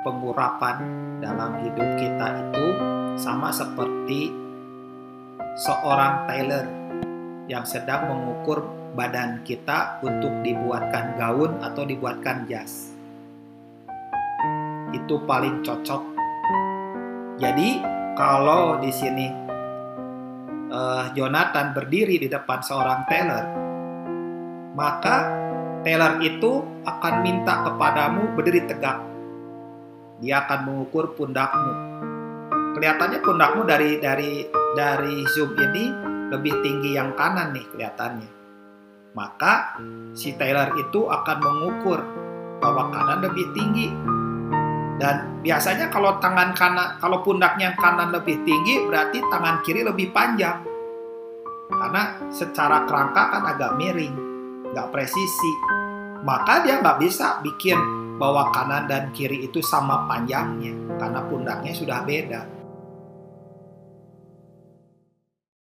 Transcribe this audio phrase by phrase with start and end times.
[0.00, 0.76] pengurapan
[1.20, 2.66] dalam hidup kita itu
[3.20, 4.32] sama seperti
[5.60, 6.66] seorang tailor
[7.50, 12.94] yang sedang mengukur badan kita untuk dibuatkan gaun atau dibuatkan jas.
[14.90, 16.02] Itu paling cocok.
[17.38, 17.82] Jadi
[18.14, 19.26] kalau di sini
[20.70, 23.44] uh, Jonathan berdiri di depan seorang tailor,
[24.74, 25.16] maka
[25.82, 29.09] tailor itu akan minta kepadamu berdiri tegak.
[30.20, 31.72] Dia akan mengukur pundakmu.
[32.76, 34.44] Kelihatannya pundakmu dari dari
[34.76, 35.84] dari zoom ini
[36.28, 38.30] lebih tinggi yang kanan nih kelihatannya.
[39.16, 39.80] Maka
[40.14, 41.98] si tailor itu akan mengukur
[42.60, 43.88] bahwa kanan lebih tinggi.
[45.00, 50.60] Dan biasanya kalau tangan kanan, kalau pundaknya kanan lebih tinggi, berarti tangan kiri lebih panjang.
[51.72, 54.12] Karena secara kerangka kan agak miring,
[54.76, 55.52] nggak presisi.
[56.20, 62.04] Maka dia nggak bisa bikin bahwa kanan dan kiri itu sama panjangnya, karena pundaknya sudah
[62.04, 62.59] beda.